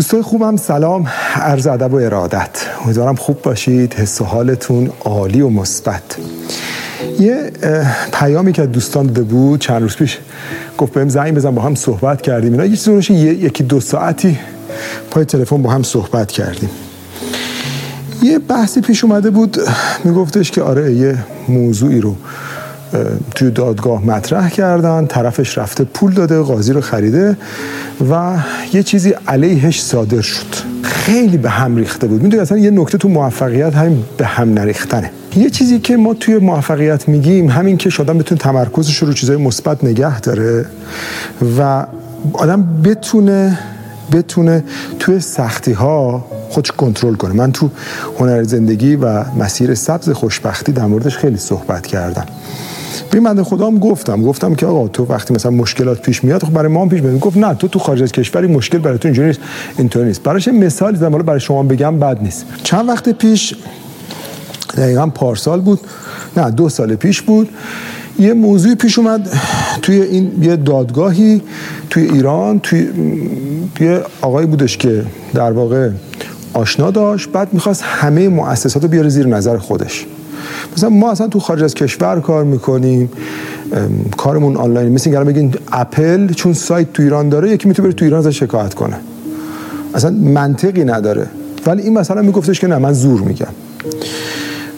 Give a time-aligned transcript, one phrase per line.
[0.00, 2.50] دوستای خوبم سلام عرض ادب و ارادت.
[2.84, 6.02] امیدوارم خوب باشید حس و حالتون عالی و مثبت.
[7.20, 7.50] یه
[8.12, 10.18] پیامی که دوستان داده بود چند روز پیش
[10.78, 12.52] گفت بهم زنگ بزن با هم صحبت کردیم.
[12.52, 14.38] اینا یه چیزی یکی دو ساعتی
[15.10, 16.70] پای تلفن با هم صحبت کردیم.
[18.22, 19.58] یه بحثی پیش اومده بود
[20.04, 21.18] میگفتش که آره یه
[21.48, 22.16] موضوعی رو
[23.34, 27.36] توی دادگاه مطرح کردن طرفش رفته پول داده قاضی رو خریده
[28.10, 28.36] و
[28.72, 30.46] یه چیزی علیهش صادر شد.
[30.82, 32.22] خیلی به هم ریخته بود.
[32.22, 35.10] می‌دونی اصلا یه نکته تو موفقیت همین به هم نریختنه.
[35.36, 39.84] یه چیزی که ما توی موفقیت میگیم همین که آدم بتونه تمرکزش رو چیزای مثبت
[39.84, 40.66] نگه داره
[41.58, 41.86] و
[42.32, 43.58] آدم بتونه
[44.12, 44.64] بتونه
[44.98, 47.32] توی سختی ها خودش کنترل کنه.
[47.32, 47.70] من تو
[48.18, 52.26] هنر زندگی و مسیر سبز خوشبختی در موردش خیلی صحبت کردم.
[53.10, 56.72] به من خودم گفتم گفتم که آقا تو وقتی مثلا مشکلات پیش میاد خب برای
[56.72, 57.20] ما هم پیش میاد.
[57.20, 59.40] گفت نه تو تو خارج از کشوری مشکل برای تو اینجوری نیست
[59.78, 60.22] اینطوری نیست.
[60.22, 62.46] براش مثال زدم حالا برای شما بگم بد نیست.
[62.62, 63.54] چند وقت پیش
[64.76, 65.80] دقیقا پارسال بود
[66.36, 67.48] نه دو سال پیش بود
[68.18, 69.28] یه موضوعی پیش اومد
[69.82, 71.42] توی این یه دادگاهی
[71.90, 72.88] توی ایران توی
[73.80, 75.90] یه آقایی بودش که در واقع
[76.52, 80.06] آشنا داشت بعد می‌خواست همه مؤسسات رو بیاره زیر نظر خودش.
[80.76, 83.10] مثلا ما اصلا تو خارج از کشور کار می‌کنیم
[84.16, 88.04] کارمون آنلاین مثل اینکه بگین اپل چون سایت تو ایران داره یکی می‌تونه بره تو
[88.04, 88.96] ایران ازش شکایت کنه.
[89.94, 91.26] اصلا منطقی نداره.
[91.66, 93.46] ولی این مثلا میگفتش که نه من زور میگم.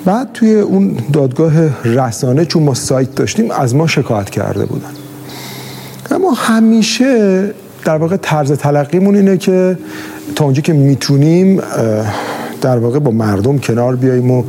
[0.05, 1.53] بعد توی اون دادگاه
[1.85, 4.91] رسانه چون ما سایت داشتیم از ما شکایت کرده بودن.
[6.11, 7.45] اما همیشه
[7.85, 9.79] در واقع طرز تلقیمون اینه که
[10.37, 11.61] تا اونجا که می‌تونیم
[12.61, 14.45] در واقع با مردم کنار بیاییم و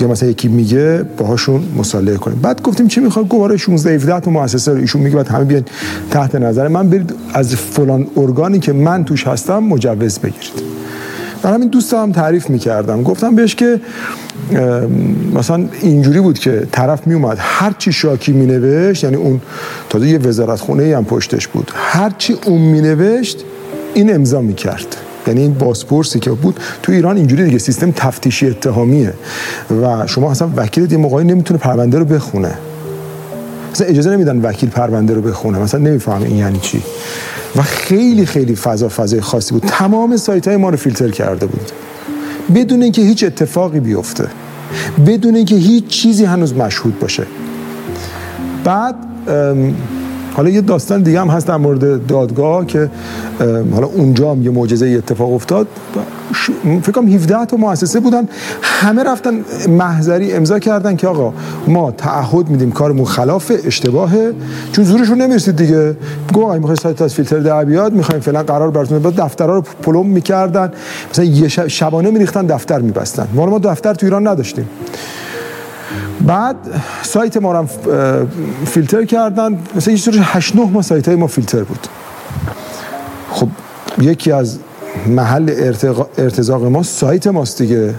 [0.00, 2.38] یا مثلا یکی میگه باهاشون مصالحه کنیم.
[2.42, 5.64] بعد گفتیم چی می‌خواد؟ گواره 16 17 تا مؤسسه رو ایشون میگه بعد همه بیان
[6.10, 6.88] تحت نظر من.
[6.88, 10.66] برید از فلان ارگانی که من توش هستم مجوز بگیرید.
[11.44, 13.02] من همین دوستم تعریف می‌کردم.
[13.02, 13.80] گفتم بهش که
[15.34, 19.40] مثلا اینجوری بود که طرف میومد هر چی شاکی مینوشت یعنی اون
[19.88, 23.44] تازه یه وزارت خونه هم پشتش بود هر چی اون مینوشت
[23.94, 24.96] این امضا می‌کرد.
[25.26, 29.12] یعنی این بازپرسی که بود تو ایران اینجوری دیگه سیستم تفتیشی اتهامیه
[29.82, 32.54] و شما اصلا وکیل یه موقعی نمی‌تونه پرونده رو بخونه.
[33.72, 35.58] مثلا اجازه نمیدن وکیل پرونده رو بخونه.
[35.58, 36.82] مثلا نمیفهم این یعنی چی.
[37.56, 39.64] و خیلی خیلی فضا فضای خاصی بود.
[39.66, 41.70] تمام سایت های ما رو فیلتر کرده بود.
[42.54, 44.28] بدون اینکه هیچ اتفاقی بیفته.
[45.06, 47.26] بدون اینکه هیچ چیزی هنوز مشهود باشه.
[48.64, 48.94] بعد
[50.36, 52.90] حالا یه داستان دیگه هم هست در مورد دادگاه که
[53.74, 55.66] حالا اونجا هم یه معجزه اتفاق افتاد.
[56.82, 58.28] فکر کنم 17 تا مؤسسه بودن.
[58.62, 59.30] همه رفتن
[59.68, 61.32] محضری امضا کردن که آقا
[61.68, 64.32] ما تعهد میدیم کارمون خلاف اشتباهه
[64.72, 65.96] چون زورشون نمی‌رسید دیگه.
[66.32, 69.62] گو آقا می‌خوای سایت از فیلتر در بیاد؟ می‌خوایم فعلا قرار براتون بعد دفترها رو
[69.82, 70.70] پلم می‌کردن.
[71.10, 73.28] مثلا یه شبانه میریختن دفتر میبستن.
[73.34, 74.68] ما دفتر تو ایران نداشتیم.
[76.26, 76.56] بعد
[77.02, 77.66] سایت ما رو
[78.66, 79.58] فیلتر کردن.
[79.76, 81.86] مثلا یه سری 8 9 ما سایت های ما فیلتر بود.
[83.30, 83.48] خب
[84.00, 84.58] یکی از
[85.06, 85.50] محل
[86.18, 87.94] ارتزاق ما سایت ماست دیگه.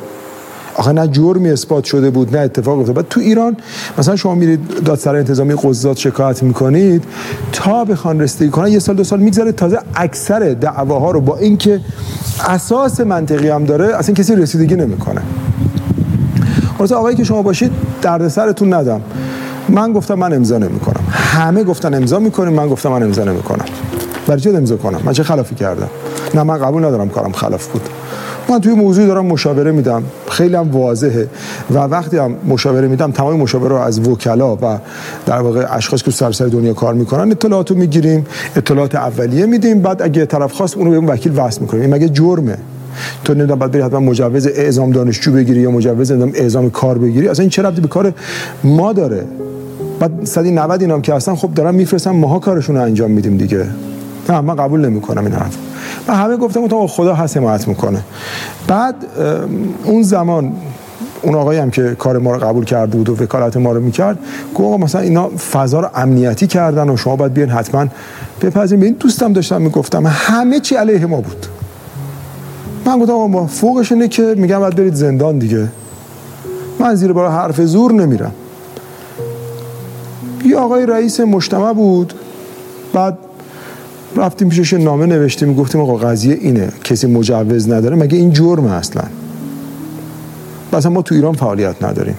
[0.76, 2.96] آخه نه جرمی اثبات شده بود نه اتفاق افتاد.
[2.96, 3.58] بعد تو ایران
[3.98, 7.04] مثلا شما میرید دادسر انتظامی قضات شکایت می‌کنید
[7.52, 11.82] تا بخوان رسیدگی کنن یه سال دو سال میگذره تازه اکثر دعواها رو با اینکه
[12.46, 15.22] اساس منطقی هم داره اصلا کسی رسیدگی نمی‌کنه.
[16.80, 17.72] واسه آقایی که شما باشید
[18.02, 19.02] دردسرتون ندم.
[19.70, 21.04] من گفتم من امضا نمی‌کنم.
[21.10, 23.66] همه گفتن امضا می‌کنیم من گفتم من امضا نمی‌کنم.
[24.28, 25.90] برای چه امضا کنم؟ من چه خلافی کردم؟
[26.36, 27.82] نه من قبول ندارم کارم خلاف بود.
[28.50, 30.04] من توی موضوع دارم مشاوره میدم.
[30.30, 31.28] خیلی هم واضحه.
[31.72, 34.78] و وقتی هم مشاوره میدم تمام مشاوره رو از وکلا و
[35.26, 38.26] در واقع اشخاص که سراسر دنیا کار می‌کنن اطلاعاتو می‌گیریم.
[38.56, 39.82] اطلاعات اولیه میدیم.
[39.82, 41.82] بعد اگه طرف خواست اونو به وکیل وصل می‌کنیم.
[41.82, 42.58] این مگه جرمه؟
[43.24, 47.28] تو نمی‌دونم بعد بری حتما مجوز اعزام دانشجو بگیری یا مجوز اعزام کار بگیری.
[47.28, 48.14] اصلا این چه ربطی به کار
[48.64, 49.24] ما داره؟
[50.00, 53.66] بعد 190 اینام که اصلا خب دارن میفرستن ماها کارشون رو انجام میدیم دیگه.
[54.30, 55.58] نه من قبول نمی‌کنم این حرف.
[56.08, 58.00] من همه گفتم تو خدا هست حمایت می‌کنه.
[58.68, 58.96] بعد
[59.84, 60.52] اون زمان
[61.22, 64.20] اون آقایی هم که کار ما رو قبول کرده بود و وکالت ما رو می‌کرد
[64.56, 67.88] گفت مثلا اینا فضا رو امنیتی کردن و شما باید بیان حتما
[68.42, 68.84] بپذیرین.
[68.84, 71.46] این دوستم داشتم می‌گفتم همه چی علیه ما بود.
[72.88, 75.68] من گفتم آقا فوقش اینه که میگم باید برید زندان دیگه.
[76.80, 78.32] من زیر برای حرف زور نمیرم.
[80.46, 82.14] یه آقای رئیس مجتمع بود
[82.94, 83.18] بعد
[84.16, 89.04] رفتیم پیشش نامه نوشتیم گفتیم آقا قضیه اینه کسی مجوز نداره مگه این جرمه اصلا؟
[90.74, 92.16] مثلا ما تو ایران فعالیت نداریم.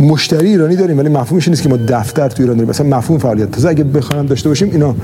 [0.00, 3.50] مشتری ایرانی داریم ولی مفهومش نیست که ما دفتر تو ایران داریم مثلا مفهوم فعالیت.
[3.50, 4.94] تازه اگه بخوام داشته باشیم اینا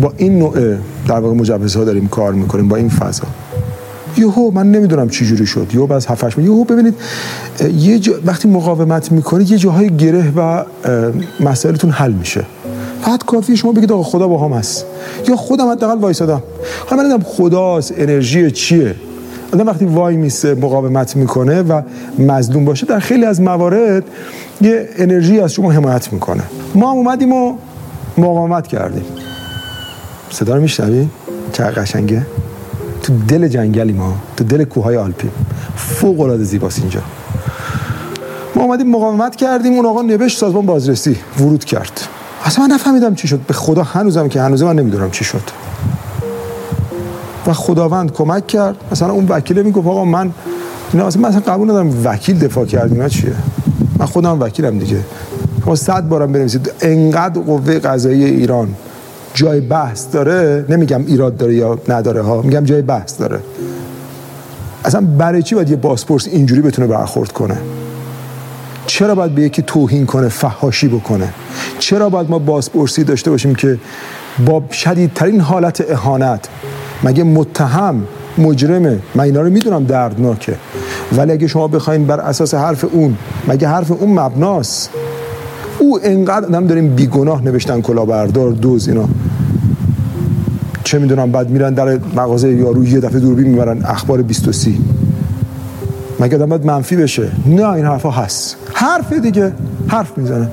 [0.00, 0.76] با این نوع
[1.08, 3.24] در واقع مجوزها داریم کار می‌کنیم با این فضا.
[4.16, 5.70] یهو من نمی‌دونم چی جوری شد.
[5.74, 6.94] یهو از 7 یهو ببینید
[7.76, 10.64] یه جا وقتی مقاومت می‌کنید یه جاهای گره و
[11.40, 12.44] مسائلتون حل میشه.
[13.02, 14.86] فقط کافیه شما بگید آقا خدا با هم هست.
[15.28, 16.42] یا خودم حداقل وایسادم.
[16.86, 18.94] حالا من نمی‌دونم خداست انرژی چیه.
[19.54, 21.82] آدم وقتی وای میسه مقاومت می‌کنه و
[22.18, 24.04] مظلوم باشه در خیلی از موارد
[24.60, 26.42] یه انرژی از شما حمایت می‌کنه.
[26.74, 27.54] ما هم اومدیم و
[28.18, 29.04] مقاومت کردیم.
[30.32, 31.08] صدا رو میشنوی؟
[31.52, 32.26] چه قشنگه.
[33.02, 35.28] تو دل جنگلی ما تو دل کوههای آلپی.
[35.76, 37.00] فوق العاده زیباست اینجا.
[38.56, 42.00] ما اومدیم مقاومت کردیم اون آقا نوشت سازمان بازرسی ورود کرد.
[42.44, 43.40] اصلا من نفهمیدم چی شد.
[43.40, 45.42] به خدا هنوزم که هنوز من نمی‌دونم چی شد.
[47.46, 48.76] و خداوند کمک کرد.
[48.92, 50.30] مثلا اون وکیل می‌گفت آقا من
[50.94, 53.32] نه مثلا من اصلا قبول ندارم وکیل دفاع کرد اینا چیه؟
[53.98, 54.98] من خودم وکیلم دیگه.
[55.64, 56.72] شما صد بارم بنویسید.
[56.80, 58.68] انقدر قوه قضایی ایران.
[59.34, 63.40] جای بحث داره نمیگم ایراد داره یا نداره ها میگم جای بحث داره.
[64.84, 67.56] اصلا برای چی باید یه باسپورس اینجوری بتونه برخورد کنه؟
[68.86, 71.28] چرا باید به یکی توهین کنه فحاشی بکنه؟
[71.78, 73.78] چرا باید ما بازپرسی داشته باشیم که
[74.46, 76.48] با شدیدترین حالت اهانت
[77.04, 78.02] مگه متهم
[78.38, 80.56] مجرمه؟ من اینا رو می‌دونم دردناکه.
[81.16, 83.16] ولی اگه شما بخواین بر اساس حرف اون
[83.48, 84.90] مگه حرف اون مبناست؟
[85.78, 89.08] او انقدر آدم داریم بیگناه نوشتن کلاهبردار دوز اینا.
[90.92, 93.82] چه می‌دونم بعد میرن در مغازه یارو یه دفعه دوربین می‌برن.
[93.84, 94.70] اخبار 23
[96.20, 98.56] مگه آدم باید منفی بشه؟ نه این حرفا هست.
[98.74, 99.52] حرف دیگه
[99.88, 100.48] حرف می‌زنه.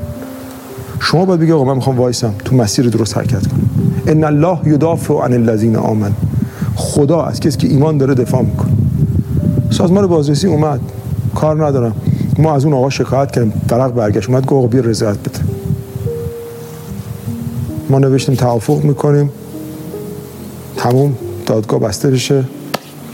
[1.00, 2.34] شما باید بگی آقا من می‌خوام وایسم.
[2.46, 3.70] تو مسیر درست حرکت کنم.
[4.08, 6.12] ان الله یدافع عن الذین آمن.
[6.76, 8.72] خدا از کسی که ایمان داره دفاع می‌کنه.
[9.70, 10.80] سازمان بازرسی اومد.
[11.36, 11.96] کار ندارم.
[12.38, 13.54] ما از اون آقا شکایت کردیم.
[13.70, 14.30] فرق برگشت.
[14.30, 15.40] اومد گفت بیا رضایت بده.
[17.90, 19.32] ما نوشتیم توافق می‌کنیم.
[20.80, 21.18] تموم.
[21.46, 22.44] دادگاه بسته بشه.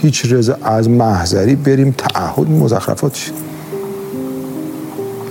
[0.01, 1.95] هیچ رضا از محضری بریم.
[1.97, 3.31] تعهد مزخرفات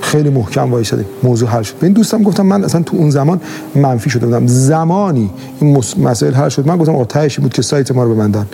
[0.00, 1.74] خیلی محکم وایسادیم موضوع حل شد.
[1.74, 3.40] به این دوستم گفتم من اصلا تو اون زمان
[3.74, 4.46] منفی شده بودم.
[4.46, 6.66] زمانی این مسائل حل شد.
[6.66, 8.46] من گفتم آقا بود که سایت ما رو ببندن.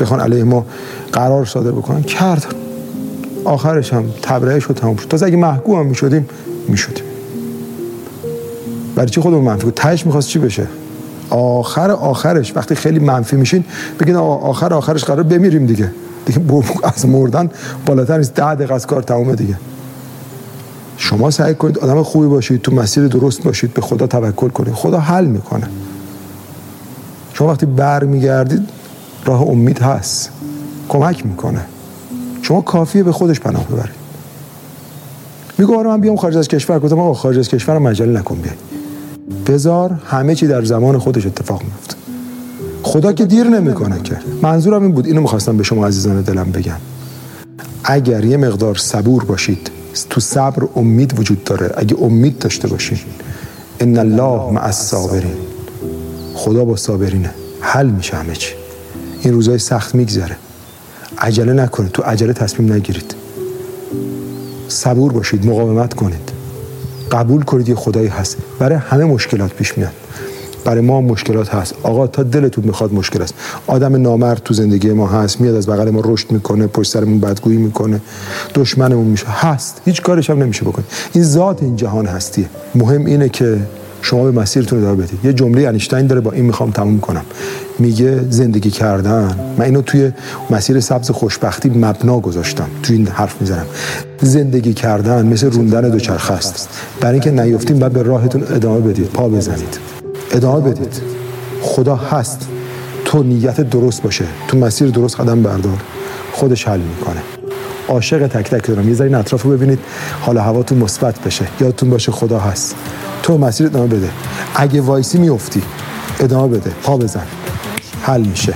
[0.00, 0.66] بخوان علیه ما
[1.12, 2.02] قرار صادر بکنن.
[2.02, 2.46] کرد.
[3.44, 5.08] آخرش هم تبرئه شد تمام شد.
[5.08, 6.28] تا اگه محکوم هم می‌شدیم
[6.68, 7.04] می‌شدیم.
[8.96, 10.66] برای چی خودمون منفی بود؟ تهش می‌خواست چی بشه؟
[11.34, 13.64] آخر آخرش وقتی خیلی منفی میشین
[14.00, 15.90] بگین آخر آخرش قرار بمیریم دیگه.
[16.26, 16.40] دیگه
[16.82, 17.50] از مردن
[17.86, 18.34] بالاتر نیست.
[18.34, 19.58] ده دقیقه از کار تمومه دیگه.
[20.96, 24.74] شما سعی کنید آدم خوبی باشید تو مسیر درست باشید به خدا توکل کنید.
[24.74, 25.68] خدا حل می‌کنه.
[27.32, 28.68] شما وقتی برمیگردید
[29.24, 30.30] راه امید هست.
[30.88, 31.60] کمک می‌کنه.
[32.42, 33.94] شما کافیه به خودش پناه ببرید.
[35.58, 36.78] میگه آره من بیام خارج از کشور.
[36.78, 38.54] گفتم آقا خارج از کشور مجله نکن بیای
[39.46, 41.94] بذار همه چی در زمان خودش اتفاق میفته.
[42.82, 44.16] خدا که دیر نمی‌کنه که.
[44.42, 46.76] منظورم این بود اینو می‌خواستم به شما عزیزان دلم بگم.
[47.84, 49.70] اگر یه مقدار صبور باشید
[50.10, 51.70] تو صبر امید وجود داره.
[51.76, 52.98] اگه امید داشته باشین
[53.80, 55.36] ان الله مع الصابرین.
[56.34, 57.30] خدا با صابرینه.
[57.60, 58.54] حل میشه همه چی.
[59.22, 60.36] این روزای سخت میگذره.
[61.18, 63.14] عجله نکنید تو عجله تصمیم نگیرید.
[64.68, 66.33] صبور باشید مقاومت کنید.
[67.14, 68.36] قبول کنید یه خدایی هست.
[68.58, 69.92] برای همه مشکلات پیش میاد.
[70.64, 71.74] برای ما مشکلات هست.
[71.82, 73.34] آقا تا دلتون می‌خواد مشکل است.
[73.66, 75.40] آدم نامرد تو زندگی ما هست.
[75.40, 78.00] میاد از بغل ما رشد می‌کنه پشت سرمون بدگویی می‌کنه.
[78.54, 79.26] دشمنمون میشه.
[79.26, 79.80] هست.
[79.84, 82.46] هیچ کارش هم نمیشه بکنه این ذات این جهان هستیه.
[82.74, 83.58] مهم اینه که
[84.04, 85.24] شما به مسیرتون ادامه بدید.
[85.24, 87.24] یه جمله انیشتین داره با این می‌خوام تموم کنم.
[87.78, 89.36] میگه زندگی کردن.
[89.58, 90.12] من اینو توی
[90.50, 92.68] مسیر سبز خوشبختی مبنا گذاشتم.
[92.82, 93.66] توی این حرف می‌زنم.
[94.20, 96.68] زندگی کردن مثل روندن دوچرخه است.
[97.00, 99.06] برای اینکه نیفتیم بعد به راهتون ادامه بدید.
[99.06, 99.78] پا بزنید.
[100.30, 101.02] ادامه بدید.
[101.62, 102.48] خدا هست.
[103.04, 104.24] تو نیت درست باشه.
[104.48, 105.78] تو مسیر درست قدم بردار.
[106.32, 107.22] خودش حل می‌کنه.
[107.88, 108.88] عاشق تک تک دارم.
[108.88, 109.78] یه ذره اطراف رو ببینید.
[110.20, 111.44] حالا هواتون مثبت بشه.
[111.60, 112.74] یادتون باشه خدا هست.
[113.24, 114.10] تو مسیر ادامه بده.
[114.54, 115.62] اگه وایسی میفتی
[116.20, 116.70] ادامه بده.
[116.70, 117.26] پا بزن.
[118.02, 118.54] حل میشه.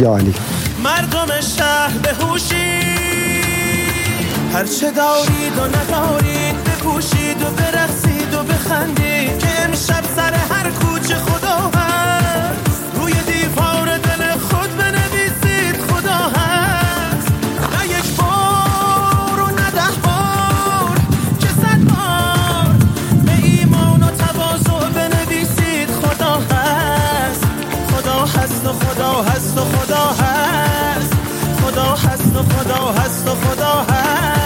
[0.00, 0.34] یا علی.
[0.84, 2.82] مردم شهر بهوشی
[4.52, 9.41] هر چه دارید و ندارید بپوشید و برقصید و بخندید.
[28.82, 31.12] خدا هست و خدا هست.
[31.62, 34.41] خدا هست و خدا هست و خدا هست.